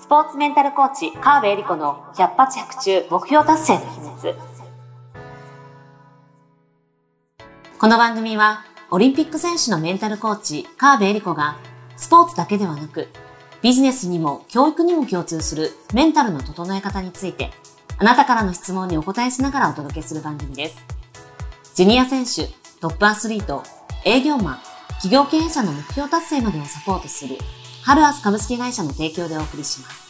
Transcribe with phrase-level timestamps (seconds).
[0.00, 4.34] スポーツメンタルコーチ、川辺恵里子の百発百中目標達成の秘密。
[7.80, 11.58] この番組は、オリンピック選手のメンタルコーチ、川辺恵里子が、
[11.96, 13.08] スポーツだけではなく、
[13.60, 17.50] ビジネスにも教育にも共通するメンタルの整え方について、
[17.98, 20.76] あなたからの質問にお答えしながらお届けする番組です。
[21.74, 22.46] ジュニア選手、
[22.80, 23.64] トップアスリート、
[24.04, 24.58] 営業マン、
[25.02, 27.36] 企業経営者の目標達成までをサポートする、
[27.82, 30.08] ハルアス株式会社の提供でお送りします。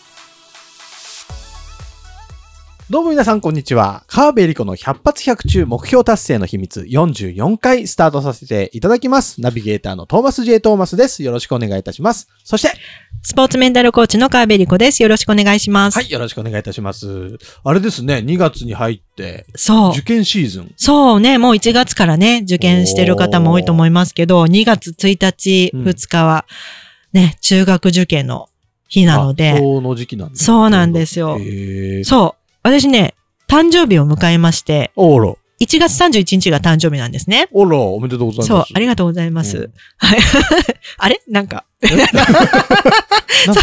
[2.91, 4.05] どうも皆さん、こんにちは。
[4.07, 9.43] 川辺理子の百発百中目標達成の秘密44回スタートさせていただきます。
[9.43, 10.61] ナビゲーターのトーマス J.
[10.61, 11.23] トーマスです。
[11.23, 12.29] よろしくお願いいたします。
[12.45, 12.73] そして、
[13.21, 15.03] スポーツメンタルコーチの川辺理子です。
[15.03, 15.97] よろしくお願いします。
[15.97, 17.37] はい、よろしくお願いいたします。
[17.63, 20.01] あれですね、2月に入って、そう受。
[20.01, 20.73] 験シーズン。
[20.79, 26.47] そうね、もう1月からね、受験してる方も多いと思いますけど、2月1日、うん2日は、
[27.13, 28.49] ね、中学受験の
[28.89, 31.39] 日なのあで、そうの時期なんですそうなんですよ
[32.05, 32.55] そう。
[32.63, 33.15] 私ね、
[33.49, 35.39] 誕生日を迎えまして、おろ。
[35.61, 37.49] 1月31日が誕生日なんですね。
[37.51, 38.49] おろ、おめでとうございます。
[38.49, 39.73] そう、ありがとうございまうすん。
[39.97, 40.19] はい。
[40.99, 41.21] あれ？
[41.27, 43.61] なんか、 そうそ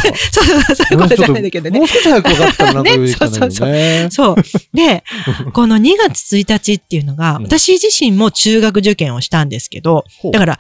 [0.74, 1.80] う、そういうことじゃないんだけどね。
[1.80, 4.08] もう少し早く分かったらなんか言うたんだけどね。
[4.12, 4.36] そう。
[4.74, 5.04] で、
[5.54, 10.60] この2月1日っていうのが、うん私自身も中学受験をしたんですけど、だから、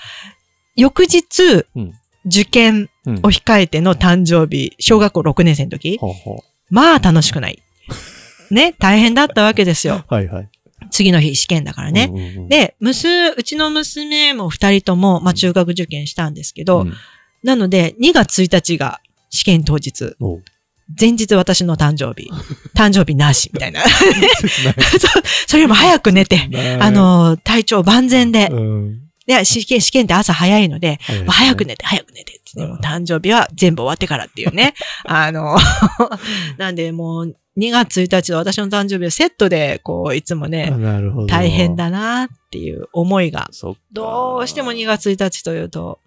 [0.77, 1.93] 翌日、うん
[2.25, 3.15] 受験うん。
[3.17, 7.61] を控えての誕生日、小学校6年生の時、ほうほまあ楽しくない。
[8.49, 10.03] ね、大変だったわけですよ。
[10.09, 10.49] う はいはい。
[10.91, 12.09] 次の日試験だからね。
[12.11, 16.93] うんうんうん、で、娘、うちの娘も2人とも、まあ中学受験したんですけど、うん。
[17.43, 20.15] なので、2月1日が試験当日、
[20.99, 22.29] 前日私の誕生日、
[22.75, 23.81] 誕生日なし、みたいな。
[25.47, 26.77] それよりも早く寝て、ね。
[26.81, 34.73] あ、の、体調万全で、うんで、試験、試験って朝早いので、早い早く寝て、早く寝てってね、誕生日は全部終わってからっていうね。
[35.05, 35.57] あの、
[36.57, 40.71] なんでもう2月1日の私の誕生日はセットで、こう、いつもあね。
[41.27, 41.75] 大変。
[41.75, 43.49] だなっていう思いが、
[43.91, 45.99] どうしても2月1日というと、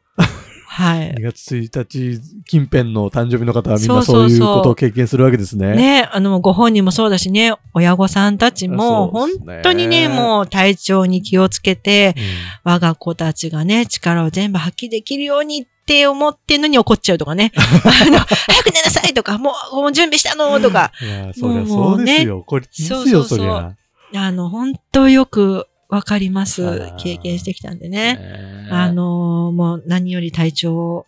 [0.70, 1.22] はい2。
[1.22, 5.74] 月1日近辺の誕生日の方はみんなそうそうそうそういうことを経験するわけですね。
[5.74, 12.22] ね、あの、ご本人もそうだしね、親御さんたちも、本そうですね当にね、もう体調に気をつけて、うん
[12.64, 17.50] 我が子たちがね、力を全部発揮できるようにって思ってんのに怒っちゃうとかね。
[17.56, 22.44] あの、早く寝なさいとか、もう、もう準備したのとか、いや、そりゃもそううねですよ。
[22.46, 23.74] これ、ですよ、そうそうそうそりゃ。
[24.14, 26.92] あの、本当よくわかりまあすら。
[26.98, 28.16] 経験してきたんでね。
[28.16, 31.06] ねあ、のーもう何より体調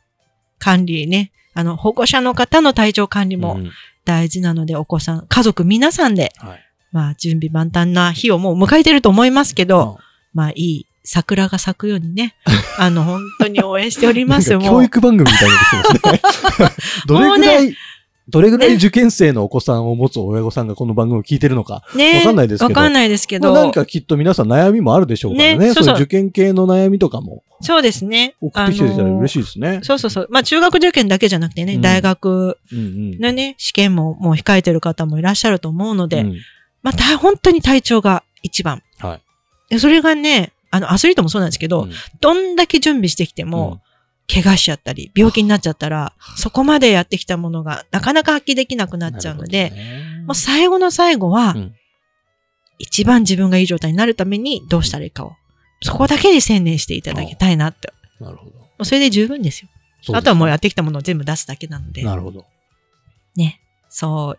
[0.58, 1.32] 管理ね。
[1.54, 3.70] あの、保護者の方の体調管理もうん
[4.04, 6.66] 大事なので、お子さん、家族皆さんで、はい。
[6.92, 9.98] まあ、準備万端な日をもう迎えてると思いますけど、
[10.34, 12.34] まあ、いい桜が咲くようにね、
[12.78, 14.60] あの、本当に応援しておりますよ。
[14.60, 16.70] 教育番組みたいになってきてますね。
[17.06, 17.76] どれぐらい、
[18.30, 21.82] どれぐらい受験生のお子さんを持つ親御さんがこの番組を聞いてるのか。
[21.94, 23.52] ねわかんないですけどわかんないですけど。
[23.52, 25.58] まあ、何かきっと皆さん悩みもあるでしょうからね。
[25.58, 28.36] ねそうそう受験系の悩みとかもそうですね。
[28.40, 29.38] 送ってきてたら嬉しい。
[29.40, 29.80] いですね。
[29.82, 30.28] そうそうそう。
[30.30, 32.58] まあ、中学受験だけじゃなくてね、うん大学。
[32.72, 36.36] のね、試験ももう控えてる方もいらっしゃると思うので、うん
[36.82, 38.82] まあ、た本当に体調が一番。
[38.98, 39.20] はい。
[39.70, 43.80] でそれがね、あの、アスリートもそうなんですけど、うんどんだけ準備してきても、
[44.30, 49.72] 怪我しちゃったり、病気になっちゃったら、そこまでやってきたものがなかなか発揮できなくなっちゃうので、
[50.26, 51.74] もう最後の最後は、うん
[52.80, 55.34] 一番自分がいい状態になるためにどうしたらいいかを、
[55.82, 57.92] そこだけに専念していただきたいなって。
[58.18, 58.52] なるほど。
[58.52, 59.68] もうそれで十分ですよ。
[60.02, 62.46] すねあとはもうやってきたものを全部出すだけなので、なるほど。
[63.36, 63.60] ね。
[63.90, 64.38] そう、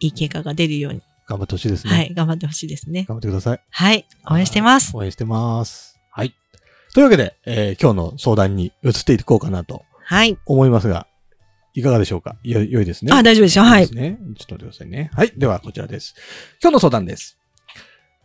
[0.00, 1.92] いい結果が出るように、頑張ってほしいですね。
[1.92, 3.04] はい、頑張ってほしいですね。
[3.08, 3.60] 頑張ってください。
[3.70, 4.96] はい、応援してます。
[4.96, 5.96] 応援してます。
[6.10, 6.34] はい。
[6.96, 10.38] というわけで、えー今日の相談に移っていこうかなとはい。
[10.46, 11.06] 思いますが、
[11.74, 12.36] いかがでしょうか？
[12.42, 13.12] よ、良いですね？
[13.12, 13.64] あ、大丈夫ですよ。
[13.64, 13.94] はいいです。
[13.94, 14.18] ね。
[14.38, 15.10] ちょっと待ってくださいね。
[15.12, 15.32] はい。
[15.36, 16.14] では、こちらです。
[16.62, 17.38] 今日の相談です。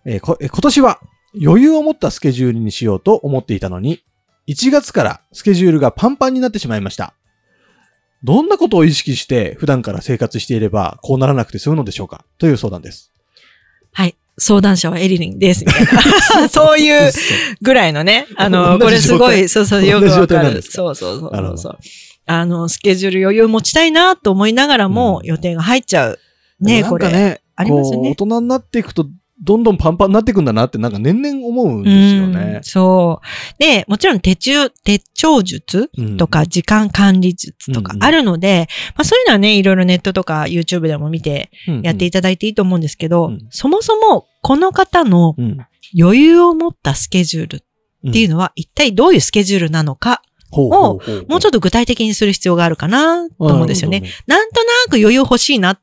[0.05, 1.01] えーこえー今年は
[1.43, 4.05] 余裕を持ったスケジュールにしようと思っていたのに、
[4.47, 7.13] 1月からスケジュールがパンパンになってしまいました。
[8.23, 12.23] どんなことを意識して普段から生活していればこうならなくて済むのでしょうか？
[12.37, 13.11] という相談です。
[14.37, 14.41] はい。
[14.41, 15.65] 相談者はエリリンです。
[15.65, 16.49] みたいな。
[16.49, 17.11] そういう
[17.61, 18.27] ぐらいのね。
[18.35, 20.61] あの、これすごい、そうそう、よくわかる。
[20.61, 21.77] そうそうそうそう。
[22.25, 26.19] あの、スケジュール余裕持ちたいなと思いながらも、うん予定が入っちゃう。
[26.59, 27.41] ねこれ。
[27.55, 29.05] ありますよね大人になっていくと、
[29.43, 32.63] どんどんパンパンになっていくんだなって、なんか年々思うんですよねうん。
[32.63, 33.59] そう。
[33.59, 41.49] で、もちろん手帳、手帳術うんとか時間管理術とかあるので、まあそういうのはね、いろいろネットとか YouTube でも見て
[41.81, 45.57] やっていただいていいと思うんですけど、うんそもそもこの方のうん
[45.99, 47.55] 余裕を持ったスケジュール
[48.09, 54.03] っていうのは一体どういうスケジュールなのかほうほうほうほうもうちょっと具体的にする必要があるかなと思うんですよね。
[54.25, 55.81] なんとなく余裕欲しいなっ。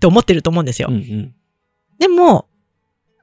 [0.00, 0.88] て思ってると思うんですよ。
[0.90, 0.96] うん。
[0.96, 1.34] うん
[1.96, 2.48] でも、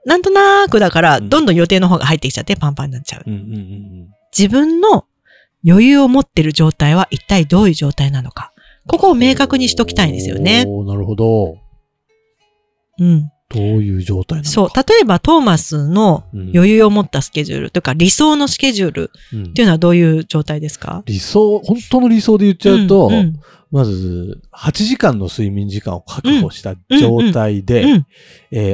[0.06, 3.24] なんとなくだから、うんどんどん予定の方が入ってきちゃってパンパンになっちゃう。
[3.26, 3.34] うん。
[3.34, 4.08] うんうんうん
[4.38, 5.06] 自分の
[5.68, 8.54] 余裕を持ってる状態は一体どういう状態なのか。
[8.88, 10.66] ここを明確にしときたいんですよね。
[10.66, 11.58] なるほど。
[13.00, 13.30] うん。
[13.54, 14.50] どういう状態なのか。
[14.50, 14.70] そう。
[14.76, 16.52] 例えば、トーマスのうん。
[16.54, 21.04] 余裕を持ったスケジュールというか、理想のスケジュールうんっていうのはどういう状態ですか？
[21.06, 23.40] 理想、本当の理想で言っちゃうと、んん
[23.72, 27.86] まず、8時間の睡眠時間を確保した状態で、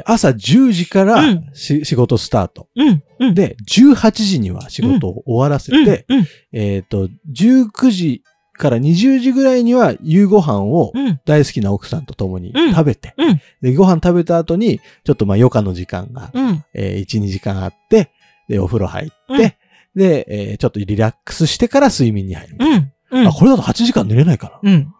[0.05, 2.67] 朝10時からうんし仕事スタート。
[2.75, 3.03] うん。
[3.19, 3.33] うん。
[3.35, 6.25] で、18時には仕事を終わらせて、うん。
[6.51, 8.23] えっ、と、19時
[8.57, 11.19] から20時ぐらいには夕ご飯をうん。
[11.25, 13.41] 大好きな奥さんと共にうん食べて、うん。
[13.61, 16.63] で、ご飯食べた後に、ちょっとまあ余暇の時間が、うん。
[16.73, 18.11] えー1、2時間あって、
[18.49, 19.13] で、お風呂入って、
[19.43, 19.53] うん
[19.95, 22.57] で、えーちょっとリラックスしてから睡眠に入る。
[22.59, 22.91] うん。
[23.19, 24.71] うんあ、これだと8時間寝れないかな。
[24.71, 24.93] うん。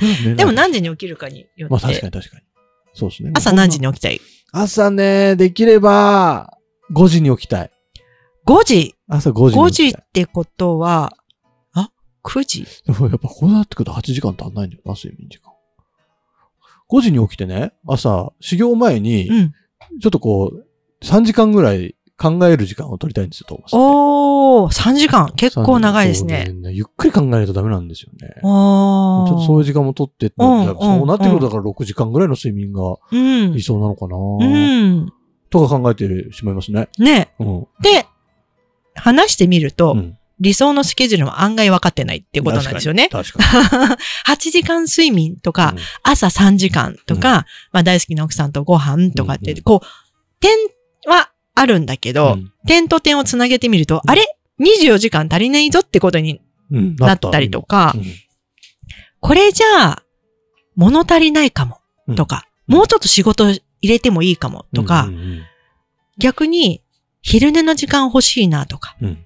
[0.00, 2.42] 寝れないでも何時に起きるかによまあって、確かに確かに。
[2.94, 3.30] そうですね。
[3.34, 4.20] 朝何時に起きたい？
[4.52, 6.58] 朝ね、できれば、
[6.92, 7.70] 5時に起きたい。
[8.46, 10.02] ?5 時朝5時 ?5 に起きたい。
[10.02, 11.21] 時ってことは、あ
[12.24, 12.66] ?9 時？
[12.86, 15.52] でもやっぱこうなってくると8時間足んないんだよな、睡眠時間。
[16.90, 19.52] 5時に起きてね、朝、修行前に、うん。
[20.00, 20.66] ちょっとこう、
[21.04, 23.66] 3時間ぐらい考える時間を取りたいんですよ、トーマ。
[24.64, 25.32] おー、3時間。
[25.34, 26.44] 結構長いですね。
[26.62, 28.28] そうゆっくり考えないとダメなんですよね。
[28.36, 29.64] ちおょっとそういうー。
[29.64, 33.62] 時間も取ってって、うんやっぱそうなってくるうんとだから6時間ぐらいの睡眠がうん理。
[33.62, 35.12] 想なのかな、うん。
[35.50, 36.88] とか考えてしまいますね。
[36.98, 37.34] ね。
[37.40, 37.66] うん。
[37.80, 38.06] で、
[38.94, 43.08] 話してみると、うん理想のスケジュールも案外分かってないっていうことなんですよね。
[43.08, 43.44] 確かに。
[43.68, 43.96] 確か
[44.26, 45.80] 8 時間睡眠とか、に。
[46.02, 49.86] 朝3時間とか、まあ大好きな奥さんとご飯とかって、うんうんこう、
[50.40, 50.50] 点
[51.06, 52.52] はあるんだけど、うん。
[52.66, 54.10] 点と点をつなげてみると、うん。
[54.10, 56.40] あれ ?24 時間足りないぞってことに
[56.72, 56.96] うん。
[56.96, 58.04] なったりとか、うん。
[59.20, 60.02] これじゃあ、
[60.74, 61.78] 物足りないかも
[62.08, 62.74] うんとか、うん。
[62.74, 65.42] もうちょっと仕事入れてもいいかもとか、うんうん。
[66.18, 66.82] 逆に
[67.20, 69.24] 昼寝の時間欲しいなとか、うん。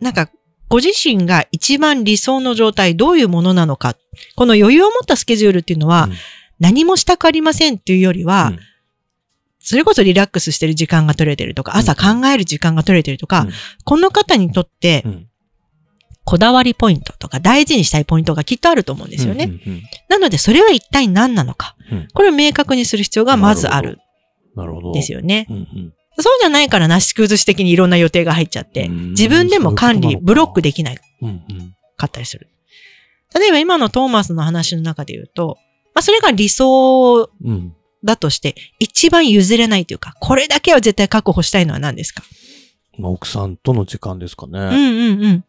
[0.00, 0.28] なんか、
[0.68, 3.96] ご自身が一番理想の状態、どういうものなのか、
[4.36, 6.12] この余裕を持ったスケジュールっていうのは、うん。
[6.60, 8.58] 何もしたくありませんっていうよりは、うん。
[9.60, 13.50] それこそリラックスしてる時間が取れてるとか、朝考える時間が取れてるとか、うん。
[13.84, 15.28] この方にとってう、ん。
[16.24, 19.44] こだわりポイントとか大事にしたいポイントがきっとあると思うんですよね。
[19.44, 19.82] うんうんうん。
[20.10, 21.74] なので、それは一体何なのか。
[21.90, 22.08] うん。
[22.12, 23.98] これを明確にする必要がまずある。
[24.54, 24.90] なるほど。
[24.90, 25.46] んですよね。
[25.48, 30.96] うんうんそうじゃないからなし崩し的にいろんな予定が入っちゃって、うん自分でも管理、ブロックできない
[31.96, 32.48] かったりする。
[33.34, 35.58] 例えば今のトーマスの話の中で言うと、
[35.94, 37.74] まあそれが理想うん
[38.04, 42.22] だとして、一番譲れないというか、これだけは絶対確保したいのは何ですか？
[42.96, 44.58] まあ奥さんとの時間ですかね。
[44.60, 45.44] うんうんうん。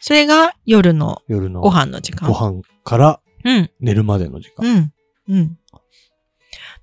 [0.00, 2.28] それが夜の夜のご飯の時間。
[2.28, 3.70] ご飯からうん。
[3.80, 4.66] 寝るまでの時間。
[4.66, 4.92] うん。
[5.36, 5.58] うん。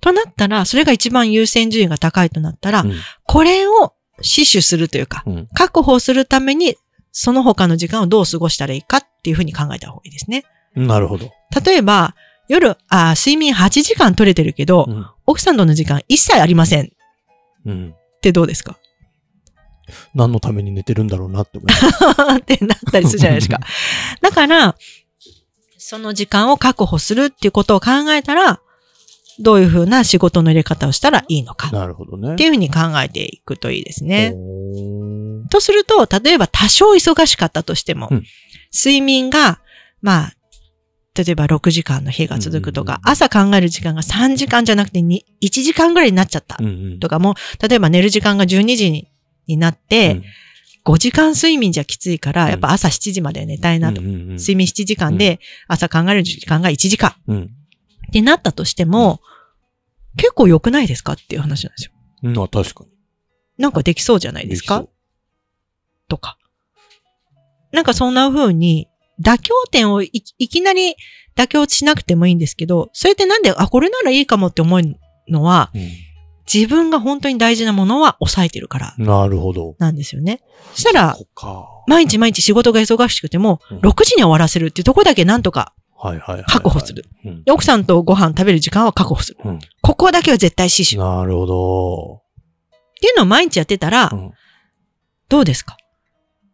[0.02, 2.94] となったら、それが一番優先順位が高いとなったら、うん
[3.24, 6.76] これを死守するというか、うん確保するために、
[7.12, 10.44] その他の時間をどう過ごしたらいいかっていうふうに考えた方がいいですね。
[10.74, 11.30] なるほど。
[11.64, 12.14] 例えば、
[12.48, 16.88] 夜、あ睡眠8時間取れてるけど、うん奥さんとの時間一切ありませんっ
[17.66, 17.94] うん。
[18.20, 18.76] てどうですか？
[20.14, 21.86] 何のために寝てるんだろうなって思います。
[22.38, 23.60] ってなったりするじゃないですか。
[24.20, 24.76] だから、
[25.78, 28.60] その時間を確保するっていうことを考えたら、
[29.38, 31.70] どういうふうな仕事の入れ方をしたらいいのか。
[31.70, 32.34] なるほどね。
[32.34, 34.34] っていうふうに考えていくといいですね。
[35.50, 38.24] とすると、例えば多少忙しかったとしても、うん。
[38.74, 39.60] 睡眠が、
[40.00, 40.32] まあ、
[41.14, 46.58] 例えば6時間の日が続くとか、朝考える時間が3時間じゃなくてに1時間ぐらいになっちゃった
[47.00, 49.08] とかも、例えば寝る時間が12時に
[49.46, 50.24] になって、うん。
[50.84, 54.00] 5時間睡眠じゃきついから、うんやっぱ朝7時まで寝たいなと。
[54.00, 57.14] 睡眠7時間で、朝考える時間が1時間。
[57.28, 57.50] うん。
[58.08, 59.20] ってなったとしても、
[60.16, 61.92] 結構良くないですかっていう話なんですよ。
[62.24, 62.36] うん。
[62.36, 62.90] まあ確かに。
[63.58, 64.84] なんかできそうじゃないですか？
[66.08, 66.36] とか。
[67.72, 68.88] なんかそんな風に、
[69.20, 70.96] 妥協点をいいきなり
[71.36, 74.80] 妥協しなくてもいいんですけど、それってなんで、あ、これならいいかもって思う
[75.28, 75.82] のは、そう
[76.52, 79.76] 自分が本当に大事なものは抑えてるからうんなるほど。
[79.78, 80.42] なんですよね。
[80.74, 81.16] そしたら。
[81.86, 85.72] 毎日毎日仕事が忙しくても、うん6時に終わらせるっていうところだけなんとか
[86.04, 86.44] はいはいはいはい。
[86.44, 87.04] 確保する。
[87.24, 87.44] うん。
[87.44, 89.38] で奥さんとご飯食べる時間は確保する。
[89.44, 91.06] うんここだけは絶対死守。
[91.06, 92.22] っなるほど。
[93.00, 94.30] ていうのを毎日やってたらう、ん
[95.28, 95.76] どうですか？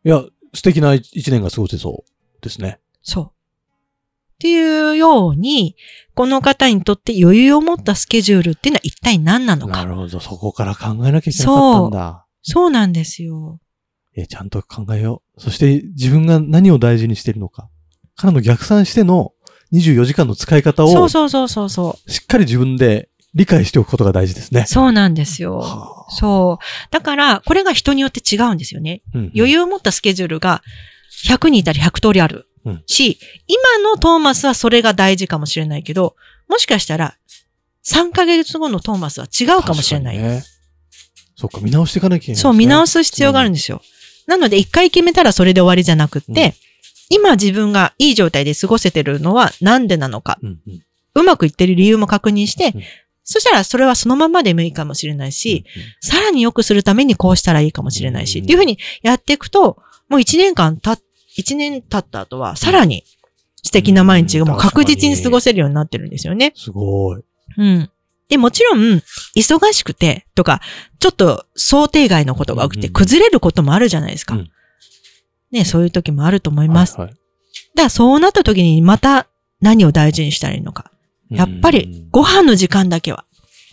[0.05, 0.23] いや、
[0.55, 2.79] 素敵な一一年が過ごせそうですね。
[3.03, 3.25] そう。
[3.25, 3.31] っ
[4.41, 5.75] ていうように、
[6.15, 9.73] この方にとって余裕を持ったスケジュールっていうのは一体何なのか。
[9.79, 10.21] なるほど。
[10.21, 12.27] そこから考えなきゃいけなかったんだ。
[12.43, 13.59] そうなんですよ。
[14.17, 15.41] えーちゃんと考えよう。
[15.41, 17.69] そして自分が何を大事にしているのか。
[18.15, 19.33] からの逆算しての
[19.73, 22.11] 24時間の使い方をそうそうそうそうそう。
[22.11, 24.65] しっかり自分で理解しておくことが大事ですね。
[24.67, 25.59] そうなんですよ。
[25.59, 26.65] はあそう。
[26.91, 29.03] だから、これが人によって違うんですよね。
[29.15, 30.63] うん余裕を持ったスケジュールが
[31.27, 36.17] 100人いたり100通りあるうんし、今のトーマスはそれが大事かもしれないけど、
[36.49, 37.17] もしかしたら
[37.85, 40.19] 3ヶ月後のトーマスは違うかもしれない。
[40.19, 40.43] ね
[41.37, 42.93] そっか、見直していかなきゃいけない、そう、見直す。
[42.95, 43.81] す必要があるんですよ。
[44.27, 46.53] なので、一回決めたらそれで終わりじゃなくって、うん
[47.11, 50.83] 今自分がいい状態で過ごせてるのはなんでなのか、うんうん。
[51.15, 52.83] うまくいってる理由も確認して、うん
[53.31, 55.67] そしたらそれはそのままでもいいかもしれないし、
[56.01, 60.97] さらに良くするためにこうしたらいいかもしれないし、うんっていうふうにやっていくと、もう一年間た、
[61.37, 63.05] 一年経った後は、さらに
[63.63, 66.55] 素敵な毎日がもう確実に過ごせるようになってるんですよね。
[66.57, 67.23] すごい。
[67.59, 67.91] うん。
[68.31, 69.03] で、もちろん、
[69.37, 70.63] 忙しくてとか、
[70.99, 72.93] ちょっと想定外のことが起きてうんうん。
[72.95, 74.37] 崩れることもあるじゃないですか。
[74.37, 74.51] うん
[75.51, 76.99] ね、そういう時もあると思います。
[76.99, 77.19] はいはい
[77.75, 79.27] だからそうなった時にまた
[79.61, 80.91] 何を大事にしたらいいのか。
[81.31, 83.25] やっぱりご飯の時間だけは、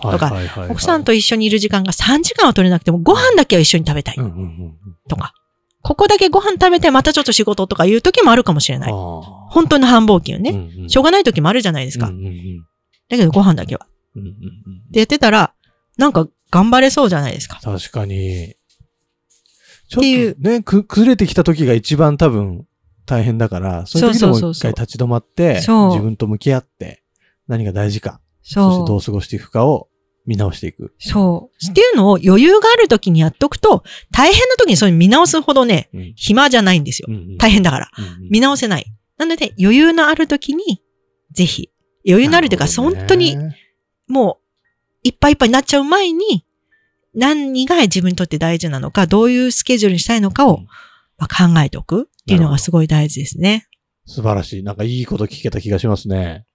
[0.01, 0.33] とか
[0.69, 4.75] 奥さんと一緒にいる時間が3時間は取れなくてもご飯だけは一緒に食べたいうんうんうん
[5.07, 5.33] とか、
[5.81, 8.91] ここだけご飯食べてまたちょっと仕事とかいう時もあるかもしれない。
[8.91, 10.51] あ本当の繁忙期よね。
[10.51, 12.07] ねしょうがない時もあるじゃないですか。
[12.07, 12.65] うんうんうん
[13.07, 13.85] だけどご飯だけは。
[14.15, 14.35] うんうんうん
[14.91, 15.53] でやってたら、
[15.97, 17.59] なんか頑張れそうじゃないですか。
[17.61, 18.55] 確かに。
[19.87, 22.65] ちょっていうっとね、く崩れてきた時が一番多分
[23.05, 27.03] 大変だから、そういう時でも一回立ち止まって、そう自分と向き合って、
[27.47, 28.87] 何が大事か、そして。
[28.87, 29.89] どう過ごしていくかを
[30.25, 30.93] 見直していく。
[30.99, 31.71] そう。
[31.71, 37.07] っていうのを余裕がある時にやっとくと、大変な時にそれ見直すほどね、うん暇じゃないんですよ。
[37.09, 37.91] うん大変だから。
[37.97, 38.85] うんうん見直せない。
[39.17, 40.81] なので、余裕のある時に、
[41.31, 41.69] ぜひ、
[42.07, 43.37] 余裕のあるというか、ね本当に、
[44.07, 46.45] もう、いっぱいいっぱいになっちゃう前に、
[47.15, 50.67] 何が自分にとって大事なのか、どういうスケジュールにしたいのかを、うん
[51.17, 53.67] まあ考えておくっていうのがすごい大事ですね。
[54.05, 54.63] 素晴らしい。
[54.63, 56.45] なんかいいこと聞けた気がしますね。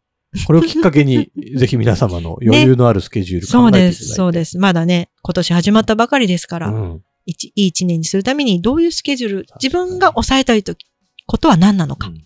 [0.46, 3.98] これをきっかけに、 ぜひ皆様の余裕のあるスケジュール考そうえていただいて。
[3.98, 4.58] です、そうです。
[4.58, 10.86] まだね、今年始まったばかりですから、うん一いい一年にするためにどういうスケジュール、自分が抑えたいとき、
[11.26, 12.24] ことは何なのか、うん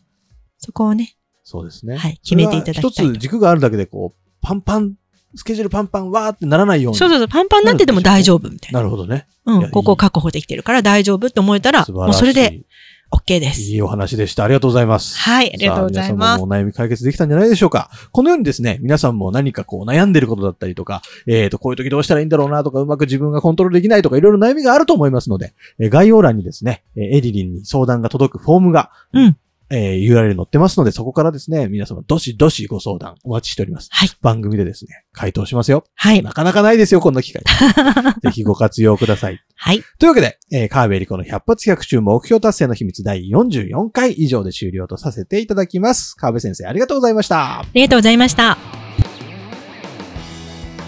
[0.59, 1.97] そこをね、そうですね。
[1.97, 4.95] はい決めていただきたい一つ軸があるだけで、こう、パンパン、
[5.37, 6.99] スケジュールパンパン、わーってならないように。
[6.99, 8.81] そうそうそう、パンパンになってても大丈夫みたいな。
[8.81, 9.27] なるほどね。
[9.47, 11.85] うん、ここ確保できてるから大丈夫って思えたら。
[11.87, 12.63] もうそれで
[13.11, 13.61] OK です。
[13.63, 14.45] いいお話でした。
[14.45, 15.17] ありがとうございます。
[15.19, 16.19] はい、ありがとうございさあます。
[16.19, 17.91] 皆さんもお悩み解決できたんじゃないでしょうか。
[18.11, 29.37] このようにですね、皆さんも何かこう悩んでることだったりとか、えっ、と、こういう時どうしたらいいんだろうなとか、うまく自分がコントロールできないとか、いろいろ悩みがあると思いますので、えー概要欄にですね、えーエリリンに相談が届くフォームが、うん
[29.75, 33.89] えー URL 載ってますので、そこからですね、皆様どしどしご相談お待ちしております。
[33.91, 34.09] はい。
[34.23, 35.85] 番組でですね、回答しますよ。
[35.95, 36.23] はい。
[36.23, 37.43] なかなかないですよ、こんな機会。
[38.23, 39.41] ぜひご活用ください。
[39.57, 39.83] はい。
[39.99, 46.15] というわけで、えー、川辺理子の100発100中目標達成の秘密第44回以上で終了とさせていただきます。
[46.15, 47.61] 川辺先生ありがとうございました。
[47.61, 48.57] ありがとうございました。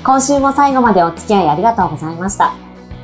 [0.04, 2.54] 今週も最後までお付き合いありがとうございました。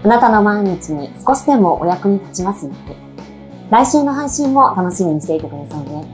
[0.04, 2.91] あなたの毎日に少しでもお役に立ちますように。
[3.72, 6.04] 来週の配信も楽しみにしていてくださいね。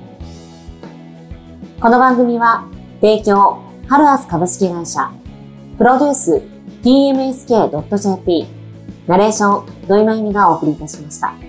[1.80, 2.68] この番組は、
[3.00, 5.10] 提供、ハルアス株式会社、
[5.76, 6.40] プロデュース、
[6.84, 8.46] tmsk.jp、
[9.08, 11.47] ナレーション、土井まゆみがお送りいたしました。